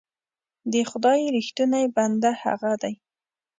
د 0.71 0.73
خدای 0.89 1.21
رښتونی 1.35 1.85
بنده 1.95 2.31
هغه 2.43 2.71
دی. 2.83 2.95